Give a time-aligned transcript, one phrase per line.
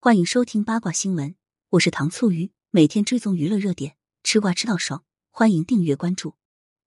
[0.00, 1.34] 欢迎收听八卦新闻，
[1.70, 6.36] 我是糖醋鱼，每天追踪娱乐热点，吃瓜吃到爽，欢迎订阅关注。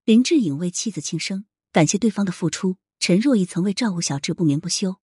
[0.06, 2.78] 林志颖为妻子庆生，感谢对方的付出。
[2.98, 4.96] 陈若仪曾为照顾小智不眠不休。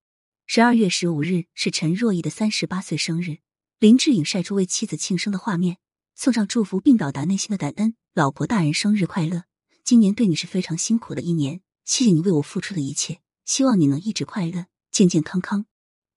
[0.47, 3.37] 十二月十五日是陈若仪的三十八岁生日，
[3.77, 5.78] 林志颖晒出为妻子庆生的画面，
[6.15, 9.44] 送上祝福并表达内心的感恩：“老婆大人生日快乐！
[9.83, 15.67] 今年对你是非常辛苦的一年，谢谢你为我付出的一切，希望你能一直快乐，健健康康。”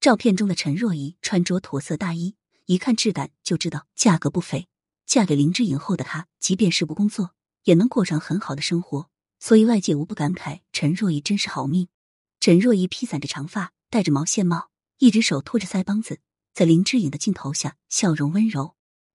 [0.02, 2.34] 照片中的陈若仪穿着驼色大衣，
[2.66, 4.66] 一看质感就知道价格不菲。
[5.06, 11.86] 嫁给林志颖后的她，即便是不工作，也能过上很好的生活，所以外界无不感慨陈若仪真是好命。
[12.40, 16.18] 陈若仪披散着长发，戴着毛线帽，一只手托着腮帮子，
[16.52, 18.74] 在林志颖的镜头下，笑容温柔。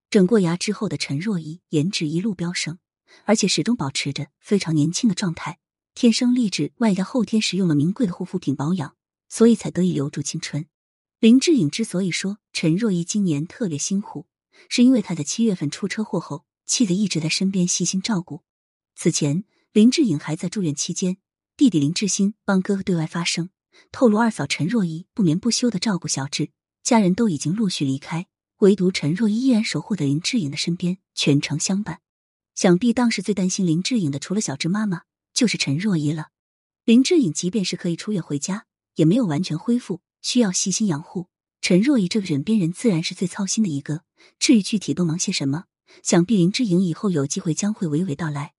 [0.09, 2.79] 整过牙之后的陈若仪，颜值一路飙升，
[3.25, 5.59] 而且始终保持着非常年轻的状态，
[5.93, 8.95] 天生丽质，外加后天使用了名贵的护肤品保养，
[9.27, 10.65] 所以才得以留住青春。
[11.19, 14.27] 林志颖之所以说陈若仪今年特别辛苦，
[14.69, 18.43] 是因为他在七月份出车祸后，妻子一直在身边细心照顾。
[18.95, 21.17] 此前，林志颖还在住院期间，
[21.55, 23.49] 弟弟林志新帮哥哥对外发声，
[23.91, 26.51] 透露二嫂陈若仪不眠不休的照顾小智，
[26.83, 32.01] 家人都已经陆续离开，唯独陈若仪依然守护在林志颖的身边，全程相伴。
[32.53, 35.01] 想必当时最担心林志颖的，除了小智妈妈，
[35.33, 36.27] 就是陈若仪了。
[36.85, 40.01] 林志颖即便是可以出院回家，也没有完全恢复。
[40.27, 41.27] 需要细心养护，
[41.61, 44.03] 陈若仪这个枕边人自然是最操心的一个。
[44.37, 45.67] 至于具体都忙些什么，
[46.03, 48.53] 想必林志颖以后有机会将会娓娓道来。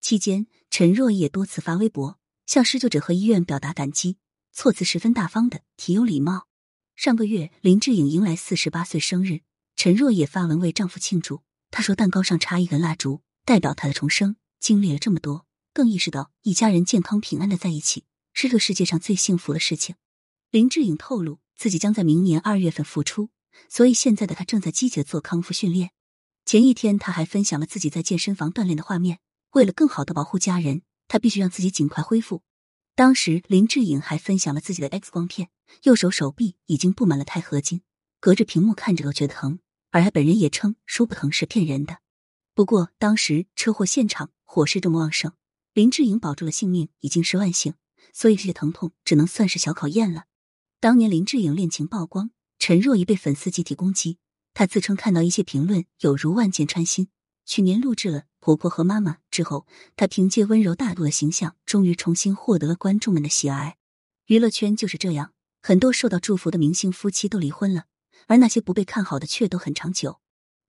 [0.00, 4.16] 期间，陈若仪也多次发微博向施救者和医院表达感激，
[4.52, 6.48] 措辞十分大方的，体有礼貌。
[6.96, 9.42] 上个月，林志颖迎来四十八岁生日，
[9.76, 11.44] 陈若也发文为丈夫庆祝。
[11.70, 14.34] 她说：“蛋糕上插一根蜡烛，代表她的重生。
[14.58, 19.94] 经历了这么多，更意识到一家人健康平安的在一起，是这个世界上最幸福的事情。”
[20.52, 23.30] 林志颖透露，自己将在明年二月份复出，
[23.70, 25.92] 所以现在的他正在积极的做康复训练。
[26.44, 29.20] 前一天，他还分享了自己在健身房锻炼的画面。
[29.52, 32.42] 为了更好的保护家人，他必须让自己尽快恢复。
[32.94, 35.48] 当时，林志颖还分享了自己的 X 光片，
[35.84, 37.80] 右手手臂已经布满了钛合金，
[38.20, 39.58] 隔着屏幕看着都觉得疼。
[39.90, 42.00] 而他本人也称说不疼是骗人的。
[42.54, 45.32] 不过，当时车祸现场火势这么旺盛，
[45.72, 47.72] 林志颖保住了性命已经是万幸，
[48.12, 50.24] 所以这些疼痛只能算是小考验了。
[50.82, 54.18] 当年林志颖恋情曝光，陈若仪被粉丝集体攻击。
[54.52, 57.06] 她自称看到一些评论有如万箭穿心。
[57.46, 63.76] 去年录制了《婆婆和妈妈》之后，她凭借温柔大度的形象，终于重新获得了观众们的喜爱。
[64.26, 65.32] 娱乐圈就是这样，
[65.62, 67.84] 很多受到祝福的明星夫妻都离婚了，
[68.26, 70.18] 而那些不被看好的却都很长久。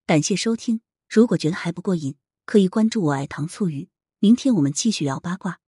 [0.05, 3.89] 感谢收听，如果觉得还不过瘾，可以关注我爱糖醋鱼。
[4.19, 5.62] 明天我们继续聊八卦。